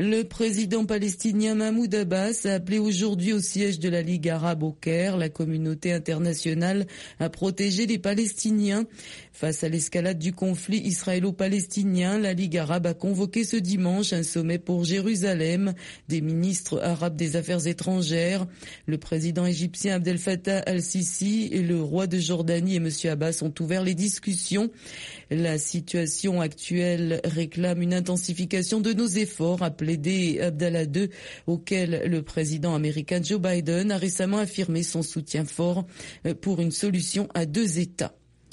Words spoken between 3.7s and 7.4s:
de la Ligue arabe au Caire la communauté internationale à